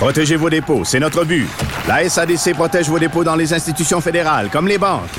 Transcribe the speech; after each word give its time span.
Protégez 0.00 0.36
vos 0.36 0.48
dépôts, 0.48 0.82
c'est 0.82 0.98
notre 0.98 1.24
but. 1.26 1.46
La 1.86 2.08
SADC 2.08 2.54
protège 2.54 2.88
vos 2.88 2.98
dépôts 2.98 3.22
dans 3.22 3.36
les 3.36 3.52
institutions 3.52 4.00
fédérales, 4.00 4.48
comme 4.50 4.66
les 4.66 4.78
banques. 4.78 5.10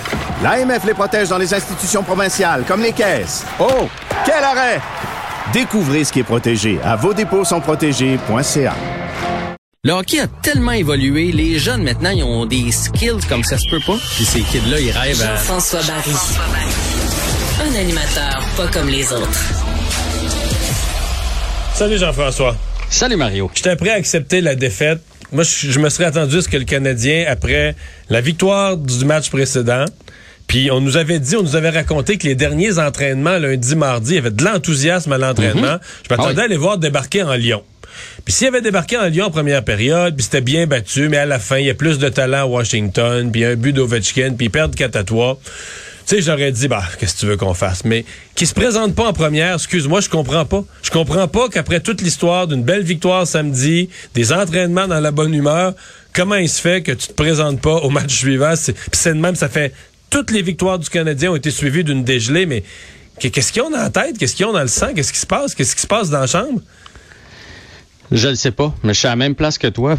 L'AMF 0.41 0.83
les 0.85 0.95
protège 0.95 1.29
dans 1.29 1.37
les 1.37 1.53
institutions 1.53 2.01
provinciales, 2.01 2.63
comme 2.67 2.81
les 2.81 2.91
caisses. 2.91 3.45
Oh, 3.59 3.87
quel 4.25 4.43
arrêt! 4.43 4.81
Découvrez 5.53 6.03
ce 6.03 6.11
qui 6.11 6.21
est 6.21 6.23
protégé 6.23 6.79
à 6.83 6.95
vos 6.95 7.13
dépôts 7.13 7.45
sont 7.45 7.61
protégés.ca. 7.61 8.73
Le 9.83 9.93
hockey 9.93 10.19
a 10.19 10.25
tellement 10.41 10.71
évolué, 10.71 11.31
les 11.31 11.59
jeunes 11.59 11.83
maintenant, 11.83 12.09
ils 12.09 12.23
ont 12.23 12.47
des 12.47 12.71
skills 12.71 13.23
comme 13.29 13.43
ça 13.43 13.59
se 13.59 13.69
peut 13.69 13.81
pas. 13.85 13.99
Puis 14.15 14.25
ces 14.25 14.41
kids-là, 14.41 14.79
ils 14.79 14.89
rêvent 14.89 15.21
à... 15.21 15.35
Jean-François 15.35 15.81
Barry. 15.83 16.15
Un 17.67 17.79
animateur 17.79 18.43
pas 18.57 18.67
comme 18.73 18.87
les 18.87 19.13
autres. 19.13 19.41
Salut 21.75 21.99
Jean-François. 21.99 22.55
Salut 22.91 23.15
Mario. 23.15 23.49
J'étais 23.55 23.75
prêt 23.75 23.91
à 23.91 23.95
accepter 23.95 24.41
la 24.41 24.55
défaite. 24.55 24.99
Moi, 25.31 25.43
je, 25.43 25.71
je 25.71 25.79
me 25.79 25.89
serais 25.89 26.05
attendu 26.05 26.37
à 26.37 26.41
ce 26.41 26.49
que 26.49 26.57
le 26.57 26.65
Canadien, 26.65 27.25
après 27.27 27.75
la 28.09 28.19
victoire 28.21 28.75
du 28.77 29.05
match 29.05 29.29
précédent, 29.29 29.85
puis 30.47 30.69
on 30.71 30.81
nous 30.81 30.97
avait 30.97 31.19
dit, 31.19 31.37
on 31.37 31.41
nous 31.43 31.55
avait 31.55 31.69
raconté 31.69 32.17
que 32.17 32.27
les 32.27 32.35
derniers 32.35 32.79
entraînements, 32.79 33.37
lundi, 33.37 33.75
mardi, 33.75 34.11
il 34.11 34.15
y 34.15 34.19
avait 34.19 34.31
de 34.31 34.43
l'enthousiasme 34.43 35.13
à 35.13 35.17
l'entraînement. 35.17 35.77
Je 36.03 36.09
m'attendais 36.13 36.33
Ah 36.35 36.39
oui. 36.39 36.45
à 36.45 36.47
les 36.47 36.57
voir 36.57 36.77
débarquer 36.77 37.23
en 37.23 37.33
Lyon. 37.33 37.63
Puis 38.25 38.33
s'il 38.33 38.47
avait 38.47 38.61
débarqué 38.61 38.97
en 38.97 39.05
Lyon 39.07 39.27
en 39.27 39.31
première 39.31 39.63
période, 39.63 40.15
puis 40.15 40.23
c'était 40.25 40.41
bien 40.41 40.67
battu, 40.67 41.07
mais 41.07 41.17
à 41.17 41.25
la 41.25 41.39
fin, 41.39 41.57
il 41.59 41.67
y 41.67 41.69
a 41.69 41.73
plus 41.73 41.97
de 41.97 42.09
talent 42.09 42.41
à 42.41 42.45
Washington, 42.45 43.31
puis 43.31 43.45
un 43.45 43.55
but 43.55 43.71
d'Ovechkin, 43.73 44.33
puis 44.37 44.47
ils 44.47 44.51
perdent 44.51 44.75
4 44.75 44.95
à 44.97 45.03
3. 45.05 45.39
Tu 46.07 46.15
sais, 46.15 46.21
j'aurais 46.21 46.51
dit, 46.51 46.67
bah, 46.67 46.83
qu'est-ce 46.99 47.15
que 47.15 47.19
tu 47.19 47.25
veux 47.27 47.37
qu'on 47.37 47.53
fasse? 47.53 47.85
Mais 47.85 48.05
qui 48.35 48.45
se 48.45 48.53
présente 48.53 48.95
pas 48.95 49.07
en 49.07 49.13
première, 49.13 49.55
excuse-moi, 49.55 50.01
je 50.01 50.09
comprends 50.09 50.45
pas. 50.45 50.63
Je 50.81 50.89
comprends 50.89 51.27
pas 51.27 51.47
qu'après 51.47 51.79
toute 51.79 52.01
l'histoire 52.01 52.47
d'une 52.47 52.63
belle 52.63 52.83
victoire 52.83 53.27
samedi, 53.27 53.89
des 54.13 54.33
entraînements 54.33 54.87
dans 54.87 54.99
la 54.99 55.11
bonne 55.11 55.33
humeur, 55.33 55.73
comment 56.13 56.35
il 56.35 56.49
se 56.49 56.59
fait 56.59 56.81
que 56.81 56.91
tu 56.91 57.07
te 57.07 57.13
présentes 57.13 57.61
pas 57.61 57.75
au 57.75 57.89
match 57.89 58.17
suivant? 58.17 58.53
Puis 58.55 58.75
c'est 58.93 59.13
de 59.13 59.19
même, 59.19 59.35
ça 59.35 59.47
fait 59.47 59.73
toutes 60.09 60.31
les 60.31 60.41
victoires 60.41 60.77
du 60.77 60.89
Canadien 60.89 61.31
ont 61.31 61.35
été 61.35 61.49
suivies 61.51 61.83
d'une 61.83 62.03
dégelée, 62.03 62.45
mais 62.45 62.63
qu'est-ce 63.19 63.51
qu'ils 63.53 63.61
ont 63.61 63.69
dans 63.69 63.77
la 63.77 63.89
tête? 63.89 64.17
Qu'est-ce 64.17 64.35
qu'ils 64.35 64.45
ont 64.45 64.53
dans 64.53 64.61
le 64.61 64.67
sang? 64.67 64.93
Qu'est-ce 64.93 65.13
qui 65.13 65.19
se 65.19 65.25
passe? 65.25 65.55
Qu'est-ce 65.55 65.75
qui 65.75 65.81
se 65.81 65.87
passe 65.87 66.09
dans 66.09 66.19
la 66.19 66.27
chambre? 66.27 66.59
Je 68.11 68.27
le 68.27 68.35
sais 68.35 68.51
pas, 68.51 68.75
mais 68.83 68.93
je 68.93 68.99
suis 68.99 69.07
à 69.07 69.11
la 69.11 69.15
même 69.15 69.35
place 69.35 69.57
que 69.57 69.67
toi. 69.67 69.97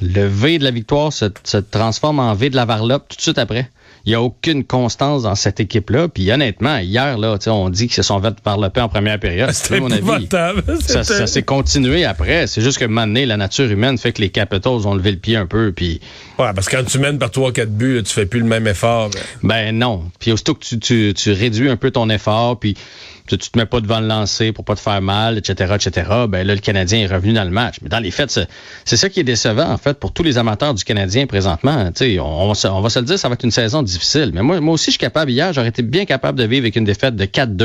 Le 0.00 0.26
V 0.26 0.58
de 0.58 0.64
la 0.64 0.70
victoire 0.70 1.12
se, 1.12 1.26
se 1.42 1.56
transforme 1.56 2.20
en 2.20 2.34
V 2.34 2.48
de 2.48 2.56
la 2.56 2.64
varlope 2.64 3.08
tout 3.08 3.16
de 3.16 3.22
suite 3.22 3.38
après. 3.38 3.68
Il 4.06 4.10
n'y 4.10 4.14
a 4.14 4.20
aucune 4.22 4.64
constance 4.64 5.22
dans 5.22 5.34
cette 5.34 5.60
équipe-là. 5.60 6.08
Puis 6.08 6.30
honnêtement, 6.30 6.76
hier, 6.78 7.16
là, 7.16 7.38
tu 7.38 7.44
sais, 7.44 7.50
on 7.50 7.70
dit 7.70 7.86
qu'ils 7.86 7.94
se 7.94 8.02
sont 8.02 8.20
fait 8.20 8.34
varloper 8.44 8.80
en 8.82 8.88
première 8.88 9.18
période. 9.18 9.50
C'était 9.52 9.76
À 9.76 9.80
mon 9.80 9.90
avis, 9.90 10.26
ça, 10.30 10.52
C'était- 10.78 11.04
ça 11.04 11.26
s'est 11.26 11.42
continué 11.42 12.04
après. 12.04 12.46
C'est 12.46 12.60
juste 12.60 12.78
que 12.78 12.84
maintenant, 12.84 13.22
la 13.26 13.36
nature 13.36 13.70
humaine 13.70 13.96
fait 13.96 14.12
que 14.12 14.20
les 14.20 14.28
Capitals 14.30 14.86
ont 14.86 14.94
levé 14.94 15.10
le 15.12 15.16
pied 15.18 15.36
un 15.36 15.46
peu. 15.46 15.72
Puis 15.72 16.00
Ouais, 16.38 16.50
parce 16.54 16.68
que 16.68 16.76
quand 16.76 16.84
tu 16.84 16.98
mènes 16.98 17.18
par 17.18 17.30
3-4 17.30 17.66
buts, 17.70 17.96
là, 17.96 18.02
tu 18.02 18.12
fais 18.12 18.26
plus 18.26 18.40
le 18.40 18.46
même 18.46 18.66
effort. 18.66 19.10
ben. 19.10 19.20
Ben 19.42 19.78
non. 19.78 20.04
Puis 20.20 20.32
aussitôt 20.32 20.54
que 20.54 20.64
tu, 20.64 20.78
tu, 20.78 21.14
tu 21.14 21.32
réduis 21.32 21.70
un 21.70 21.76
peu 21.76 21.90
ton 21.90 22.10
effort, 22.10 22.58
puis 22.58 22.76
tu, 23.26 23.38
tu 23.38 23.50
te 23.50 23.58
mets 23.58 23.66
pas 23.66 23.80
devant 23.80 24.00
le 24.00 24.06
lancer 24.06 24.52
pour 24.52 24.64
pas 24.64 24.74
te 24.74 24.80
faire 24.80 25.00
mal, 25.00 25.38
etc., 25.38 25.74
etc., 25.74 26.10
ben 26.28 26.46
là, 26.46 26.54
le 26.54 26.60
Canadien 26.60 26.98
est 27.00 27.06
revenu 27.06 27.32
dans 27.32 27.44
le 27.44 27.50
match. 27.50 27.76
Mais 27.82 27.88
dans 27.88 27.98
les 27.98 28.10
faits, 28.10 28.38
c'est 28.84 28.96
ça 28.96 29.08
qui 29.08 29.20
est 29.20 29.24
décevant, 29.24 29.70
en 29.70 29.78
fait, 29.78 29.98
pour 29.98 30.12
tous 30.12 30.22
les 30.22 30.36
amateurs 30.38 30.74
du 30.74 30.84
Canadien 30.84 31.26
présentement. 31.26 31.86
Tu 31.92 31.92
sais, 32.04 32.18
on, 32.20 32.42
on, 32.44 32.48
va 32.48 32.54
se- 32.54 32.68
on 32.68 32.80
va 32.80 32.90
se 32.90 32.98
le 32.98 33.04
dire, 33.06 33.18
ça 33.18 33.28
va 33.28 33.34
être 33.34 33.44
une 33.44 33.50
saison 33.50 33.82
difficile. 33.82 34.30
Mais 34.34 34.42
moi, 34.42 34.60
moi 34.60 34.74
aussi, 34.74 34.86
je 34.86 34.90
suis 34.92 34.98
capable, 34.98 35.30
hier, 35.30 35.52
j'aurais 35.52 35.68
été 35.68 35.82
bien 35.82 36.04
capable 36.04 36.38
de 36.38 36.44
vivre 36.44 36.64
avec 36.64 36.76
une 36.76 36.84
défaite 36.84 37.16
de 37.16 37.24
4-2, 37.24 37.62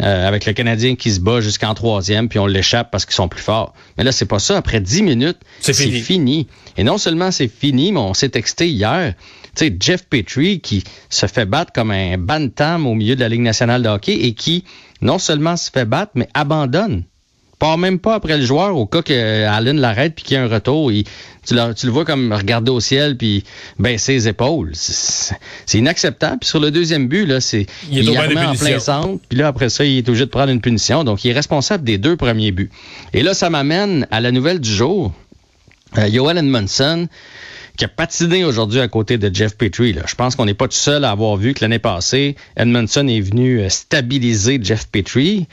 euh, 0.00 0.28
avec 0.28 0.44
le 0.46 0.52
Canadien 0.52 0.94
qui 0.96 1.10
se 1.12 1.20
bat 1.20 1.40
jusqu'en 1.40 1.74
troisième, 1.74 2.28
puis 2.28 2.38
on 2.38 2.46
l'échappe 2.46 2.90
parce 2.90 3.06
qu'ils 3.06 3.14
sont 3.14 3.28
plus 3.28 3.40
forts. 3.42 3.72
Mais 3.96 4.04
là, 4.04 4.12
c'est 4.12 4.26
pas 4.26 4.38
ça. 4.38 4.56
Après 4.58 4.80
10 4.80 5.02
minutes, 5.02 5.38
C'est 5.60 5.72
c'est 5.72 5.84
fini. 5.84 6.00
fini. 6.00 6.46
Et 6.76 6.84
non 6.84 6.98
seulement 6.98 7.30
c'est 7.30 7.48
fini, 7.48 7.92
mais 7.92 8.00
on 8.00 8.14
s'est 8.14 8.28
texté 8.30 8.68
hier. 8.68 9.14
Tu 9.54 9.66
sais, 9.66 9.76
Jeff 9.78 10.06
Petrie 10.08 10.60
qui 10.60 10.82
se 11.10 11.26
fait 11.26 11.44
battre 11.44 11.72
comme 11.74 11.90
un 11.90 12.16
bantam 12.16 12.86
au 12.86 12.94
milieu 12.94 13.14
de 13.16 13.20
la 13.20 13.28
Ligue 13.28 13.42
nationale 13.42 13.82
de 13.82 13.88
hockey 13.88 14.14
et 14.14 14.32
qui 14.32 14.64
non 15.02 15.18
seulement 15.18 15.56
se 15.56 15.70
fait 15.70 15.84
battre, 15.84 16.12
mais 16.14 16.28
abandonne. 16.34 17.02
Part 17.58 17.78
même 17.78 18.00
pas 18.00 18.16
après 18.16 18.38
le 18.38 18.44
joueur 18.44 18.76
au 18.76 18.86
cas 18.86 19.02
que 19.02 19.44
Allen 19.46 19.78
l'arrête 19.78 20.16
puis 20.16 20.24
qu'il 20.24 20.34
y 20.34 20.36
a 20.36 20.42
un 20.42 20.48
retour. 20.48 20.90
Il- 20.90 21.04
tu, 21.46 21.54
le, 21.54 21.74
tu 21.74 21.86
le 21.86 21.92
vois 21.92 22.04
comme 22.04 22.32
regarder 22.32 22.72
au 22.72 22.80
ciel 22.80 23.16
puis 23.16 23.44
baisser 23.78 24.14
les 24.14 24.26
épaules. 24.28 24.72
C'est 24.74 25.78
inacceptable. 25.78 26.38
Puis 26.40 26.48
sur 26.48 26.58
le 26.58 26.72
deuxième 26.72 27.06
but, 27.06 27.24
là, 27.24 27.40
c'est 27.40 27.66
Il 27.88 27.98
est 27.98 28.02
des 28.02 28.18
remet 28.18 28.40
en 28.46 28.54
plein 28.54 28.78
centre. 28.80 29.20
Puis 29.28 29.38
là, 29.38 29.46
après 29.46 29.68
ça, 29.68 29.84
il 29.84 29.98
est 29.98 30.08
obligé 30.08 30.24
de 30.24 30.30
prendre 30.30 30.50
une 30.50 30.60
punition. 30.60 31.04
Donc, 31.04 31.24
il 31.24 31.30
est 31.30 31.34
responsable 31.34 31.84
des 31.84 31.98
deux 31.98 32.16
premiers 32.16 32.50
buts. 32.50 32.70
Et 33.12 33.22
là, 33.22 33.32
ça 33.32 33.48
m'amène 33.48 34.08
à 34.10 34.20
la 34.20 34.32
nouvelle 34.32 34.58
du 34.58 34.70
jour. 34.72 35.12
Euh, 35.98 36.08
Joel 36.12 36.38
Edmondson, 36.38 37.06
qui 37.76 37.84
a 37.84 37.88
patiné 37.88 38.44
aujourd'hui 38.44 38.80
à 38.80 38.88
côté 38.88 39.16
de 39.18 39.34
Jeff 39.34 39.56
Petrie. 39.56 39.92
Là. 39.94 40.02
Je 40.06 40.14
pense 40.14 40.36
qu'on 40.36 40.44
n'est 40.44 40.54
pas 40.54 40.68
tout 40.68 40.74
seul 40.76 41.04
à 41.04 41.10
avoir 41.10 41.36
vu 41.36 41.54
que 41.54 41.64
l'année 41.64 41.78
passée, 41.78 42.36
Edmondson 42.56 43.06
est 43.08 43.20
venu 43.20 43.60
euh, 43.60 43.68
stabiliser 43.68 44.58
Jeff 44.62 44.86
Petrie. 44.88 45.46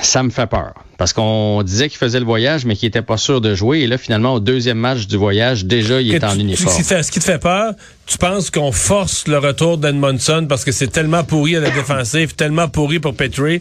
Ça 0.00 0.22
me 0.22 0.30
fait 0.30 0.46
peur. 0.48 0.74
Parce 0.98 1.12
qu'on 1.12 1.62
disait 1.64 1.88
qu'il 1.88 1.98
faisait 1.98 2.18
le 2.20 2.24
voyage, 2.24 2.64
mais 2.64 2.76
qu'il 2.76 2.86
n'était 2.86 3.02
pas 3.02 3.16
sûr 3.16 3.40
de 3.40 3.54
jouer. 3.54 3.80
Et 3.80 3.86
là, 3.86 3.98
finalement, 3.98 4.34
au 4.34 4.40
deuxième 4.40 4.78
match 4.78 5.06
du 5.06 5.16
voyage, 5.16 5.64
déjà, 5.64 6.00
il 6.00 6.14
est 6.14 6.24
en 6.24 6.38
uniforme. 6.38 6.72
Ce 6.76 6.82
qui, 6.82 6.88
te, 6.88 7.02
ce 7.02 7.10
qui 7.10 7.18
te 7.18 7.24
fait 7.24 7.38
peur, 7.40 7.74
tu 8.06 8.18
penses 8.18 8.50
qu'on 8.50 8.72
force 8.72 9.26
le 9.28 9.38
retour 9.38 9.78
d'Edmondson 9.78 10.46
parce 10.48 10.64
que 10.64 10.72
c'est 10.72 10.88
tellement 10.88 11.24
pourri 11.24 11.56
à 11.56 11.60
la 11.60 11.70
défensive, 11.70 12.34
tellement 12.34 12.68
pourri 12.68 12.98
pour 13.00 13.14
Petrie, 13.14 13.60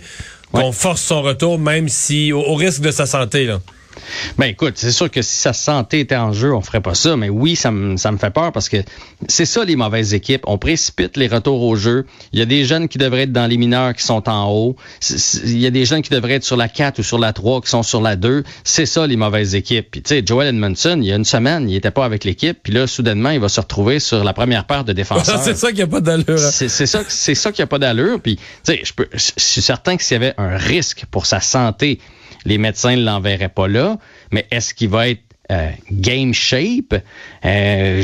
qu'on 0.51 0.67
Ouais. 0.67 0.71
force 0.71 1.01
son 1.01 1.21
retour, 1.21 1.57
même 1.59 1.89
si 1.89 2.31
au, 2.31 2.39
au 2.41 2.55
risque 2.55 2.81
de 2.81 2.91
sa 2.91 3.05
santé. 3.05 3.45
Là. 3.45 3.59
Ben 4.37 4.45
écoute, 4.47 4.73
c'est 4.77 4.91
sûr 4.91 5.09
que 5.11 5.21
si 5.21 5.35
sa 5.37 5.53
santé 5.53 5.99
était 5.99 6.15
en 6.15 6.33
jeu, 6.33 6.53
on 6.53 6.61
ferait 6.61 6.81
pas 6.81 6.95
ça. 6.95 7.15
Mais 7.17 7.29
oui, 7.29 7.55
ça 7.55 7.71
me 7.71 7.97
ça 7.97 8.11
me 8.11 8.17
fait 8.17 8.29
peur 8.31 8.51
parce 8.51 8.69
que 8.69 8.77
c'est 9.27 9.45
ça 9.45 9.63
les 9.65 9.75
mauvaises 9.75 10.13
équipes. 10.13 10.43
On 10.47 10.57
précipite 10.57 11.17
les 11.17 11.27
retours 11.27 11.61
au 11.61 11.75
jeu. 11.75 12.05
Il 12.33 12.39
y 12.39 12.41
a 12.41 12.45
des 12.45 12.65
jeunes 12.65 12.87
qui 12.87 12.97
devraient 12.97 13.23
être 13.23 13.31
dans 13.31 13.47
les 13.47 13.57
mineurs 13.57 13.93
qui 13.93 14.03
sont 14.03 14.27
en 14.29 14.49
haut. 14.51 14.75
Il 15.45 15.57
y 15.59 15.65
a 15.65 15.71
des 15.71 15.85
jeunes 15.85 16.01
qui 16.01 16.09
devraient 16.09 16.33
être 16.35 16.43
sur 16.43 16.57
la 16.57 16.67
4 16.67 16.99
ou 16.99 17.03
sur 17.03 17.19
la 17.19 17.33
3 17.33 17.61
qui 17.61 17.69
sont 17.69 17.83
sur 17.83 18.01
la 18.01 18.15
2. 18.15 18.43
C'est 18.63 18.85
ça 18.85 19.05
les 19.07 19.17
mauvaises 19.17 19.55
équipes. 19.55 19.87
Puis 19.91 20.01
tu 20.01 20.09
sais, 20.09 20.23
Joel 20.25 20.49
Edmondson, 20.49 20.97
il 21.01 21.07
y 21.07 21.11
a 21.11 21.15
une 21.15 21.25
semaine, 21.25 21.69
il 21.69 21.75
était 21.75 21.91
pas 21.91 22.05
avec 22.05 22.23
l'équipe. 22.23 22.57
Puis 22.63 22.73
là, 22.73 22.87
soudainement, 22.87 23.29
il 23.31 23.39
va 23.39 23.49
se 23.49 23.59
retrouver 23.59 23.99
sur 23.99 24.23
la 24.23 24.33
première 24.33 24.65
paire 24.65 24.83
de 24.83 24.93
défenseurs. 25.01 25.41
c'est 25.43 25.57
ça 25.57 25.67
qu'il 25.69 25.77
n'y 25.77 25.83
a 25.83 25.87
pas 25.87 26.01
d'allure. 26.01 26.25
hein. 26.29 26.49
C'est 26.51 26.69
ça, 26.87 27.01
c'est 27.07 27.35
ça 27.35 27.51
qui 27.51 27.61
a 27.61 27.67
pas 27.67 27.79
d'allure. 27.79 28.19
Puis, 28.21 28.37
tu 28.37 28.41
sais, 28.63 28.81
je 28.83 28.93
peux, 28.93 29.07
je 29.13 29.31
je 29.37 29.43
suis 29.43 29.61
certain 29.61 29.97
que 29.97 30.03
s'il 30.03 30.13
y 30.15 30.23
avait 30.23 30.33
un 30.37 30.55
risque 30.57 31.03
pour 31.11 31.25
sa 31.25 31.39
santé, 31.41 31.99
les 32.45 32.57
médecins 32.57 32.95
ne 32.95 33.03
l'enverraient 33.03 33.49
pas 33.49 33.67
là. 33.67 33.97
Mais 34.31 34.47
est-ce 34.51 34.73
qu'il 34.73 34.89
va 34.89 35.09
être 35.09 35.21
euh, 35.51 35.69
game 35.91 36.33
shape? 36.33 36.95
Euh, 37.45 38.03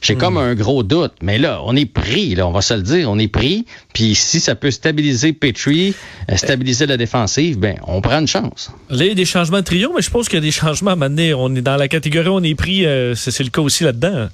J'ai 0.00 0.14
comme 0.14 0.36
un 0.36 0.54
gros 0.54 0.82
doute. 0.82 1.12
Mais 1.22 1.38
là, 1.38 1.60
on 1.64 1.76
est 1.76 1.86
pris. 1.86 2.34
Là, 2.34 2.46
on 2.46 2.52
va 2.52 2.62
se 2.62 2.74
le 2.74 2.82
dire, 2.82 3.10
on 3.10 3.18
est 3.18 3.28
pris. 3.28 3.66
Puis, 3.92 4.14
si 4.14 4.40
ça 4.40 4.54
peut 4.54 4.70
stabiliser 4.70 5.32
Petrie, 5.32 5.94
euh, 6.30 6.36
stabiliser 6.36 6.86
la 6.86 6.96
défensive, 6.96 7.58
ben, 7.58 7.76
on 7.86 8.00
prend 8.00 8.20
une 8.20 8.28
chance. 8.28 8.70
Là, 8.88 9.04
il 9.04 9.08
y 9.08 9.10
a 9.10 9.14
des 9.14 9.24
changements 9.24 9.58
de 9.58 9.64
trio, 9.64 9.92
mais 9.94 10.02
je 10.02 10.10
pense 10.10 10.28
qu'il 10.28 10.38
y 10.38 10.42
a 10.42 10.44
des 10.44 10.50
changements 10.50 10.92
à 10.92 10.96
mener. 10.96 11.34
On 11.34 11.54
est 11.54 11.62
dans 11.62 11.76
la 11.76 11.88
catégorie 11.88 12.28
on 12.28 12.42
est 12.42 12.54
pris, 12.54 12.86
c'est 13.14 13.30
c'est 13.30 13.44
le 13.44 13.50
cas 13.50 13.60
aussi 13.60 13.84
là-dedans. 13.84 14.28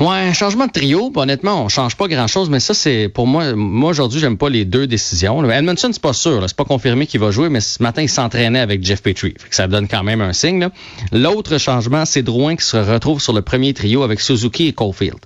Ouais, 0.00 0.32
changement 0.32 0.66
de 0.66 0.72
trio, 0.72 1.12
honnêtement, 1.14 1.62
on 1.62 1.68
change 1.68 1.94
pas 1.94 2.08
grand-chose, 2.08 2.48
mais 2.48 2.58
ça, 2.58 2.72
c'est 2.72 3.10
pour 3.10 3.26
moi, 3.26 3.52
moi 3.54 3.90
aujourd'hui, 3.90 4.18
j'aime 4.18 4.38
pas 4.38 4.48
les 4.48 4.64
deux 4.64 4.86
décisions. 4.86 5.44
Edmondson, 5.50 5.90
c'est 5.92 6.00
pas 6.00 6.14
sûr, 6.14 6.42
c'est 6.46 6.56
pas 6.56 6.64
confirmé 6.64 7.06
qu'il 7.06 7.20
va 7.20 7.30
jouer, 7.30 7.50
mais 7.50 7.60
ce 7.60 7.82
matin, 7.82 8.00
il 8.00 8.08
s'entraînait 8.08 8.60
avec 8.60 8.82
Jeff 8.82 9.02
Petrie, 9.02 9.34
fait 9.38 9.50
que 9.50 9.54
ça 9.54 9.68
donne 9.68 9.88
quand 9.88 10.02
même 10.02 10.22
un 10.22 10.32
signe. 10.32 10.70
L'autre 11.12 11.58
changement, 11.58 12.06
c'est 12.06 12.22
Drouin 12.22 12.56
qui 12.56 12.64
se 12.64 12.78
retrouve 12.78 13.20
sur 13.20 13.34
le 13.34 13.42
premier 13.42 13.74
trio 13.74 14.02
avec 14.02 14.20
Suzuki 14.20 14.68
et 14.68 14.72
Caulfield. 14.72 15.18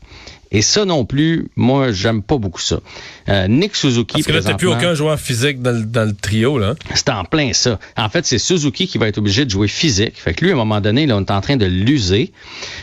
Et 0.50 0.62
ça 0.62 0.84
non 0.84 1.04
plus, 1.04 1.48
moi, 1.56 1.90
j'aime 1.92 2.22
pas 2.22 2.38
beaucoup 2.38 2.60
ça. 2.60 2.80
Euh, 3.28 3.48
Nick 3.48 3.74
Suzuki, 3.74 4.14
Parce 4.14 4.26
que 4.26 4.32
là, 4.32 4.42
t'as 4.42 4.54
plus 4.54 4.68
aucun 4.68 4.94
joueur 4.94 5.18
physique 5.18 5.60
dans, 5.62 5.72
le- 5.72 5.84
dans 5.84 6.04
le 6.06 6.14
trio, 6.14 6.58
là. 6.58 6.74
c'est 6.94 7.08
en 7.08 7.24
plein 7.24 7.52
ça. 7.52 7.78
En 7.96 8.08
fait, 8.08 8.24
c'est 8.26 8.38
Suzuki 8.38 8.86
qui 8.86 8.98
va 8.98 9.08
être 9.08 9.18
obligé 9.18 9.44
de 9.44 9.50
jouer 9.50 9.66
physique. 9.68 10.14
Fait 10.20 10.34
que 10.34 10.44
lui, 10.44 10.50
à 10.50 10.54
un 10.54 10.58
moment 10.58 10.80
donné, 10.80 11.06
là, 11.06 11.16
on 11.16 11.20
est 11.20 11.30
en 11.30 11.40
train 11.40 11.56
de 11.56 11.66
l'user 11.66 12.32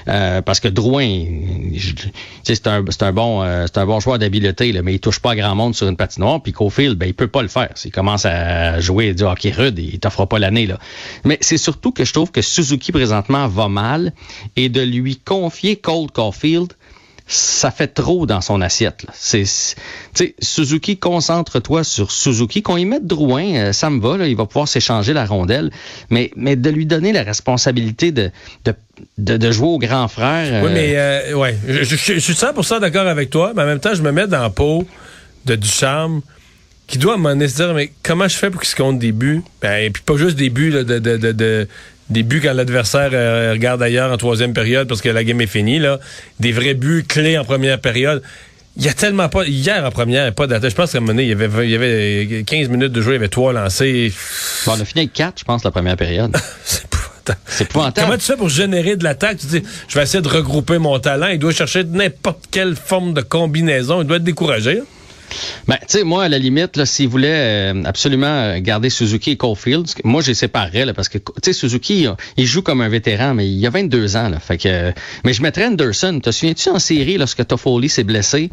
euh, 0.07 0.41
parce 0.41 0.59
que 0.59 0.67
Drouin, 0.67 1.23
c'est 2.43 2.67
un, 2.67 2.83
un 3.01 3.11
bon, 3.13 3.43
euh, 3.43 3.65
c'est 3.67 3.79
un 3.79 3.85
bon 3.85 3.99
joueur 3.99 4.19
d'habileté, 4.19 4.71
là, 4.71 4.81
mais 4.81 4.93
il 4.95 4.99
touche 4.99 5.19
pas 5.19 5.31
à 5.31 5.35
grand 5.35 5.55
monde 5.55 5.75
sur 5.75 5.87
une 5.87 5.97
patinoire. 5.97 6.41
Puis 6.41 6.51
Cofield, 6.53 6.97
ben, 6.97 7.05
il 7.07 7.13
peut 7.13 7.27
pas 7.27 7.41
le 7.41 7.47
faire. 7.47 7.69
S'il 7.75 7.91
commence 7.91 8.25
à 8.25 8.79
jouer 8.79 9.13
du 9.13 9.23
hockey 9.23 9.51
rude, 9.51 9.77
il 9.79 9.99
t'offrera 9.99 10.27
pas 10.27 10.39
l'année 10.39 10.67
là. 10.67 10.79
Mais 11.23 11.37
c'est 11.41 11.57
surtout 11.57 11.91
que 11.91 12.03
je 12.05 12.13
trouve 12.13 12.31
que 12.31 12.41
Suzuki 12.41 12.91
présentement 12.91 13.47
va 13.47 13.67
mal 13.69 14.13
et 14.55 14.69
de 14.69 14.81
lui 14.81 15.17
confier 15.17 15.75
Cole 15.75 16.11
Caulfield 16.11 16.73
ça 17.27 17.71
fait 17.71 17.87
trop 17.87 18.25
dans 18.25 18.41
son 18.41 18.61
assiette. 18.61 19.05
C'est, 19.13 19.45
c'est- 19.45 19.75
tu 20.13 20.25
sais, 20.25 20.35
Suzuki, 20.41 20.97
concentre-toi 20.97 21.83
sur 21.83 22.11
Suzuki. 22.11 22.61
Qu'on 22.61 22.77
y 22.77 22.85
mette 22.85 23.07
Drouin, 23.07 23.55
euh, 23.55 23.73
ça 23.73 23.89
me 23.89 24.01
va, 24.01 24.17
là, 24.17 24.27
il 24.27 24.35
va 24.35 24.45
pouvoir 24.45 24.67
s'échanger 24.67 25.13
la 25.13 25.25
rondelle. 25.25 25.71
Mais, 26.09 26.31
mais 26.35 26.55
de 26.55 26.69
lui 26.69 26.85
donner 26.85 27.13
la 27.13 27.23
responsabilité 27.23 28.11
de, 28.11 28.31
de, 28.65 28.73
de, 29.17 29.37
de 29.37 29.51
jouer 29.51 29.67
au 29.69 29.77
grand 29.79 30.07
frère. 30.07 30.63
Oui, 30.63 30.69
euh, 30.69 30.73
mais 30.73 30.93
euh, 30.95 31.33
ouais, 31.35 31.55
je, 31.67 31.83
je- 31.83 31.95
je 32.13 32.19
suis 32.19 32.33
100% 32.33 32.79
d'accord 32.81 33.07
avec 33.07 33.29
toi, 33.29 33.53
mais 33.55 33.61
en 33.63 33.65
même 33.67 33.79
temps, 33.79 33.93
je 33.95 34.01
me 34.01 34.11
mets 34.11 34.27
dans 34.27 34.41
la 34.41 34.49
peau 34.49 34.85
de 35.45 35.55
Ducharme 35.55 36.21
qui 36.87 36.97
doit 36.97 37.15
m'en 37.15 37.31
se 37.39 37.55
dire, 37.55 37.73
mais 37.73 37.89
comment 38.03 38.27
je 38.27 38.35
fais 38.35 38.49
pour 38.49 38.59
qu'il 38.59 38.69
se 38.69 38.75
compte 38.75 38.99
des 38.99 39.13
buts? 39.13 39.41
Ben, 39.61 39.81
et 39.85 39.89
puis 39.89 40.03
pas 40.03 40.17
juste 40.17 40.35
des 40.35 40.49
buts, 40.49 40.71
là, 40.71 40.83
de, 40.83 40.99
de, 40.99 41.15
de, 41.15 41.31
de- 41.31 41.67
des 42.11 42.23
buts 42.23 42.41
quand 42.41 42.53
l'adversaire 42.53 43.09
euh, 43.13 43.53
regarde 43.53 43.81
ailleurs 43.81 44.11
en 44.11 44.17
troisième 44.17 44.53
période 44.53 44.87
parce 44.87 45.01
que 45.01 45.09
la 45.09 45.23
game 45.23 45.41
est 45.41 45.47
finie, 45.47 45.79
là. 45.79 45.99
Des 46.39 46.51
vrais 46.51 46.73
buts 46.73 47.05
clés 47.07 47.37
en 47.37 47.43
première 47.43 47.79
période. 47.79 48.21
Il 48.77 48.85
y 48.85 48.89
a 48.89 48.93
tellement 48.93 49.27
pas. 49.27 49.45
Hier 49.45 49.83
en 49.83 49.91
première, 49.91 50.33
pas 50.33 50.47
d'attaque. 50.47 50.71
Je 50.71 50.75
pense 50.75 50.91
qu'à 50.91 50.99
un 50.99 51.01
moment 51.01 51.13
donné, 51.13 51.23
il 51.23 51.29
y 51.29 51.31
avait, 51.31 51.65
il 51.65 51.71
y 51.71 51.75
avait 51.75 52.43
15 52.45 52.69
minutes 52.69 52.91
de 52.91 53.01
jeu, 53.01 53.11
il 53.11 53.13
y 53.13 53.17
avait 53.17 53.27
trois 53.27 53.51
lancés. 53.51 54.13
bon, 54.65 54.73
on 54.77 54.79
a 54.79 54.85
fini 54.85 55.01
avec 55.01 55.13
4, 55.13 55.39
je 55.39 55.43
pense, 55.43 55.63
la 55.63 55.71
première 55.71 55.97
période. 55.97 56.35
C'est. 56.63 56.85
C'est 57.45 57.65
épouvantable. 57.65 58.07
Comment 58.07 58.17
tu 58.17 58.25
fais 58.25 58.35
pour 58.35 58.49
générer 58.49 58.95
de 58.95 59.03
l'attaque? 59.03 59.37
Tu 59.37 59.47
dis, 59.47 59.63
je 59.87 59.95
vais 59.95 60.03
essayer 60.03 60.21
de 60.21 60.27
regrouper 60.27 60.77
mon 60.77 60.97
talent. 60.99 61.27
Il 61.27 61.39
doit 61.39 61.51
chercher 61.51 61.83
n'importe 61.83 62.45
quelle 62.49 62.75
forme 62.75 63.13
de 63.13 63.21
combinaison. 63.21 64.01
Il 64.01 64.07
doit 64.07 64.17
être 64.17 64.23
découragé. 64.23 64.81
Ben, 65.67 65.77
tu 65.81 65.85
sais, 65.87 66.03
moi, 66.03 66.23
à 66.25 66.29
la 66.29 66.37
limite, 66.37 66.77
là, 66.77 66.85
s'il 66.85 67.07
voulait 67.07 67.71
euh, 67.73 67.83
absolument 67.85 68.57
garder 68.59 68.89
Suzuki 68.89 69.31
et 69.31 69.37
Caulfield, 69.37 69.87
moi, 70.03 70.21
je 70.21 70.27
les 70.29 70.33
séparerais, 70.33 70.85
là, 70.85 70.93
parce 70.93 71.09
que, 71.09 71.17
tu 71.17 71.23
sais, 71.43 71.53
Suzuki, 71.53 72.07
il 72.37 72.45
joue 72.45 72.61
comme 72.61 72.81
un 72.81 72.89
vétéran, 72.89 73.33
mais 73.33 73.49
il 73.49 73.65
a 73.65 73.69
22 73.69 74.15
ans, 74.17 74.29
là. 74.29 74.39
Fait 74.39 74.57
que, 74.57 74.91
mais 75.23 75.33
je 75.33 75.41
mettrais 75.41 75.65
Anderson. 75.65 76.19
Te 76.21 76.31
souviens-tu 76.31 76.69
en 76.69 76.79
série, 76.79 77.17
lorsque 77.17 77.45
Toffoli 77.45 77.89
s'est 77.89 78.03
blessé? 78.03 78.49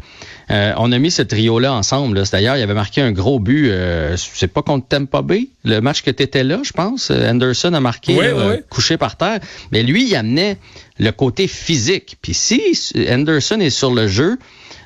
Euh, 0.51 0.73
on 0.77 0.91
a 0.91 0.97
mis 0.97 1.11
ce 1.11 1.21
trio-là 1.21 1.73
ensemble, 1.73 2.17
là. 2.17 2.23
D'ailleurs, 2.31 2.57
il 2.57 2.61
avait 2.61 2.73
marqué 2.73 3.01
un 3.01 3.11
gros 3.11 3.39
but, 3.39 3.69
euh, 3.69 4.15
c'est 4.17 4.47
pas 4.47 4.61
contre 4.61 4.87
Tampa 4.87 5.21
Bay, 5.21 5.47
le 5.63 5.79
match 5.81 6.01
que 6.01 6.11
tu 6.11 6.23
étais 6.23 6.43
là, 6.43 6.59
je 6.63 6.71
pense. 6.71 7.11
Anderson 7.11 7.73
a 7.73 7.79
marqué, 7.79 8.15
Oui, 8.15 8.25
là, 8.25 8.33
oui, 8.35 8.43
oui. 8.51 8.55
couché 8.69 8.97
par 8.97 9.15
terre. 9.17 9.39
Mais 9.71 9.83
lui, 9.83 10.07
il 10.07 10.15
amenait 10.15 10.57
le 10.97 11.11
côté 11.11 11.47
physique. 11.47 12.17
Puis 12.21 12.33
si 12.33 12.61
Anderson 13.09 13.59
est 13.59 13.69
sur 13.69 13.93
le 13.93 14.07
jeu, 14.07 14.37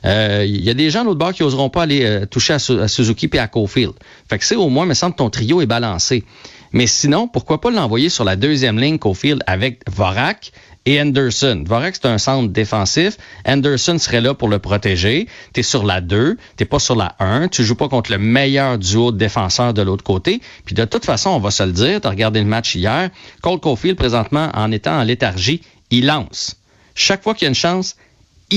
euh, 0.05 0.45
il 0.47 0.63
y 0.63 0.69
a 0.69 0.73
des 0.73 0.89
gens 0.89 1.03
l'autre 1.03 1.19
bord 1.19 1.33
qui 1.33 1.43
oseront 1.43 1.69
pas 1.69 1.83
aller 1.83 2.03
euh, 2.03 2.25
toucher 2.25 2.53
à, 2.53 2.59
Su- 2.59 2.79
à 2.79 2.87
Suzuki 2.87 3.27
puis 3.27 3.39
à 3.39 3.47
Caulfield. 3.47 3.93
Fait 4.29 4.37
que 4.37 4.45
c'est 4.45 4.55
au 4.55 4.69
moins, 4.69 4.85
me 4.85 4.93
semble, 4.93 5.15
ton 5.15 5.29
trio 5.29 5.61
est 5.61 5.65
balancé. 5.65 6.23
Mais 6.71 6.87
sinon, 6.87 7.27
pourquoi 7.27 7.61
pas 7.61 7.69
l'envoyer 7.71 8.09
sur 8.09 8.23
la 8.23 8.35
deuxième 8.35 8.79
ligne 8.79 8.97
Caulfield 8.97 9.43
avec 9.45 9.81
Vorak 9.89 10.51
et 10.85 10.99
Anderson? 10.99 11.63
Vorak, 11.67 11.95
c'est 11.95 12.07
un 12.07 12.17
centre 12.17 12.51
défensif. 12.51 13.15
Anderson 13.45 13.97
serait 13.99 14.21
là 14.21 14.33
pour 14.33 14.47
le 14.49 14.57
protéger. 14.59 15.27
Tu 15.53 15.59
es 15.59 15.63
sur 15.63 15.83
la 15.85 16.01
2, 16.01 16.35
t'es 16.57 16.65
pas 16.65 16.79
sur 16.79 16.95
la 16.95 17.15
1. 17.19 17.47
Tu 17.49 17.63
joues 17.63 17.75
pas 17.75 17.89
contre 17.89 18.11
le 18.11 18.17
meilleur 18.17 18.79
duo 18.79 19.11
de 19.11 19.17
défenseurs 19.17 19.73
de 19.75 19.83
l'autre 19.83 20.03
côté. 20.03 20.41
Puis 20.65 20.73
de 20.73 20.83
toute 20.83 21.05
façon, 21.05 21.29
on 21.29 21.39
va 21.39 21.51
se 21.51 21.61
le 21.63 21.71
dire, 21.73 22.01
tu 22.01 22.07
as 22.07 22.09
regardé 22.09 22.39
le 22.39 22.47
match 22.47 22.75
hier, 22.75 23.11
Cole 23.41 23.59
Caulfield, 23.59 23.95
présentement, 23.95 24.49
en 24.55 24.71
étant 24.71 24.99
en 24.99 25.03
léthargie, 25.03 25.61
il 25.91 26.07
lance. 26.07 26.55
Chaque 26.95 27.21
fois 27.21 27.35
qu'il 27.35 27.43
y 27.43 27.47
a 27.47 27.49
une 27.49 27.55
chance, 27.55 27.95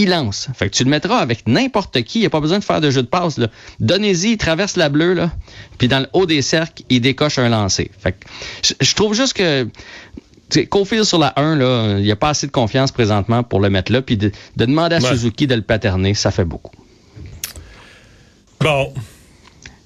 il 0.02 0.10
lance. 0.10 0.48
Fait 0.54 0.68
que 0.70 0.74
tu 0.76 0.84
le 0.84 0.90
mettras 0.90 1.18
avec 1.18 1.46
n'importe 1.46 2.02
qui. 2.02 2.18
Il 2.18 2.22
n'y 2.22 2.26
a 2.26 2.30
pas 2.30 2.40
besoin 2.40 2.58
de 2.58 2.64
faire 2.64 2.80
de 2.80 2.90
jeu 2.90 3.02
de 3.02 3.06
passe. 3.08 3.38
là. 3.38 3.48
Donnez-y, 3.80 4.32
il 4.32 4.36
traverse 4.36 4.76
la 4.76 4.88
bleue, 4.88 5.14
là. 5.14 5.32
Puis 5.78 5.88
dans 5.88 6.00
le 6.00 6.06
haut 6.12 6.26
des 6.26 6.42
cercles, 6.42 6.82
il 6.88 7.00
décoche 7.00 7.38
un 7.38 7.48
lancer. 7.48 7.90
Fait 7.98 8.12
que 8.12 8.18
je, 8.62 8.74
je 8.80 8.94
trouve 8.94 9.14
juste 9.14 9.32
que 9.32 9.68
Caulfield 10.70 11.04
sur 11.04 11.18
la 11.18 11.32
1, 11.36 11.56
là, 11.56 11.96
il 11.98 12.04
n'y 12.04 12.12
a 12.12 12.16
pas 12.16 12.28
assez 12.28 12.46
de 12.46 12.52
confiance 12.52 12.92
présentement 12.92 13.42
pour 13.42 13.60
le 13.60 13.70
mettre 13.70 13.90
là. 13.90 14.02
Puis 14.02 14.16
de, 14.16 14.30
de 14.56 14.64
demander 14.64 14.96
à 14.96 14.98
Ouais. 15.00 15.08
Suzuki 15.08 15.46
de 15.46 15.54
le 15.54 15.62
paterner, 15.62 16.14
ça 16.14 16.30
fait 16.30 16.44
beaucoup. 16.44 16.72
Bon, 18.60 18.92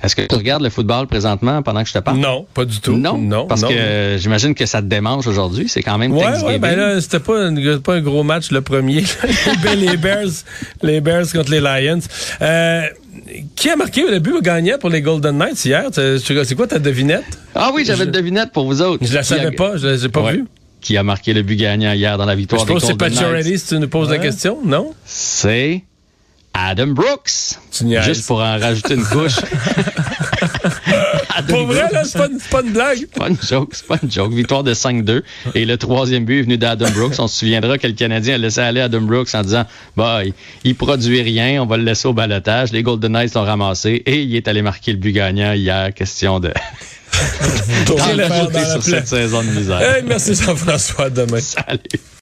Est-ce 0.03 0.17
que 0.17 0.23
tu 0.23 0.35
regardes 0.35 0.63
le 0.63 0.71
football 0.71 1.07
présentement 1.07 1.63
pendant 1.63 1.83
que 1.83 1.89
je 1.89 1.95
te 1.95 1.99
parle? 1.99 2.19
non, 2.19 2.47
pas 2.55 2.65
du 2.65 2.81
tout. 2.81 2.97
Non, 2.97 3.19
non 3.19 3.47
parce 3.47 3.63
non. 3.63 3.69
que 3.69 3.75
euh, 3.75 4.19
j'imagine 4.19 4.55
que 4.55 4.65
ça 4.67 4.81
te 4.81 4.87
démange 4.87 5.27
aujourd'hui. 5.27 5.69
C'est 5.69 5.83
quand 5.83 5.99
même 5.99 6.13
Ouais, 6.13 6.43
ouais, 6.45 6.59
ben 6.59 6.75
là, 6.77 7.01
c'était 7.01 7.21
pas, 7.21 7.39
un- 7.47 7.79
pas 7.79 7.95
un 7.97 8.01
gros 8.01 8.23
match 8.23 8.51
le 8.51 8.63
premier. 8.63 9.05
les 9.77 9.97
Bears, 9.99 10.31
les 10.83 11.01
Bears 11.01 11.31
contre 11.33 11.51
les 11.51 11.61
Lions. 11.61 12.01
Euh, 12.41 12.83
qui 13.57 13.69
a 13.69 13.77
marqué 13.77 14.03
le 14.09 14.19
but 14.21 14.41
gagnant 14.43 14.79
pour 14.79 14.89
les 14.91 15.03
Golden 15.03 15.37
Knights 15.37 15.65
hier? 15.65 15.85
C'est 15.93 16.19
c'est 16.19 16.55
quoi 16.55 16.67
ta 16.67 16.79
devinette? 16.79 17.25
ah 17.55 17.71
oui, 17.75 17.85
j'avais 17.85 18.05
une 18.05 18.11
devinette 18.11 18.53
pour 18.53 18.65
vous 18.67 18.81
autres. 18.83 19.05
Je 19.07 19.13
la 19.13 19.21
a- 19.21 19.23
savais 19.23 19.51
pas, 19.51 19.77
je 19.77 19.87
l'ai 20.03 20.09
pas 20.09 20.23
Ouais. 20.23 20.33
vue. 20.35 20.45
Qui 20.81 20.97
a 20.97 21.03
marqué 21.03 21.35
le 21.35 21.43
but 21.43 21.57
gagnant 21.57 21.93
hier 21.93 22.17
dans 22.17 22.25
la 22.25 22.33
Je 22.33 22.39
victoire 22.39 22.65
des 22.65 22.73
pense 22.73 22.81
que 22.83 22.87
c'est 22.87 22.97
Golden 22.97 23.19
Pat 23.19 23.33
Knights? 23.45 23.59
si 23.59 23.67
tu 23.67 23.79
nous 23.79 23.89
poses 23.89 24.09
la 24.09 24.17
question, 24.19 24.59
non? 24.65 24.95
C'est 25.05 25.85
Adam 26.55 26.89
Brooks. 26.89 27.59
Juste 28.05 28.27
pour 28.27 28.39
en 28.39 28.59
rajouter 28.59 28.95
une 28.95 29.05
couche. 29.05 29.37
Pour 31.49 31.67
vrai, 31.67 31.89
là, 31.93 32.05
c'est 32.05 32.19
pas, 32.19 32.29
pas 32.51 32.63
une 32.63 32.73
blague. 32.73 32.99
C'est 32.99 33.19
pas 33.19 33.29
une 33.29 33.37
joke, 33.41 33.71
c'est 33.73 33.87
pas 33.87 33.99
une 34.03 34.11
joke. 34.11 34.33
Victoire 34.33 34.63
de 34.63 34.75
5-2. 34.75 35.23
Et 35.55 35.65
le 35.65 35.77
troisième 35.77 36.25
but 36.25 36.41
est 36.41 36.43
venu 36.43 36.59
d'Adam 36.59 36.91
Brooks. 36.91 37.15
On 37.19 37.29
se 37.29 37.39
souviendra 37.39 37.79
que 37.79 37.87
le 37.87 37.95
Canadien 37.95 38.35
a 38.35 38.39
laissé 38.39 38.61
aller 38.61 38.81
Adam 38.81 39.01
Brooks 39.01 39.35
en 39.35 39.43
disant 39.43 39.65
bah, 39.97 40.25
il, 40.25 40.35
il 40.65 40.75
produit 40.75 41.23
rien, 41.23 41.63
on 41.63 41.67
va 41.67 41.77
le 41.77 41.85
laisser 41.85 42.09
au 42.09 42.13
balotage. 42.13 42.73
Les 42.73 42.83
Golden 42.83 43.13
Knights 43.13 43.35
l'ont 43.35 43.45
ramassé 43.45 44.03
et 44.05 44.23
il 44.23 44.37
est 44.37 44.49
allé 44.49 44.63
marquer 44.63 44.93
le 44.93 44.99
but 44.99 45.13
gagnant 45.13 45.53
hier. 45.53 45.93
Question 45.95 46.41
de 46.41 46.53
d'en 47.87 47.97
sur 48.71 48.83
cette 48.83 49.09
saison 49.09 49.43
de 49.43 49.49
misère. 49.49 49.81
Hey, 49.81 50.03
merci 50.05 50.35
Jean-François, 50.35 51.11
demain. 51.11 51.41
Salut. 51.41 51.79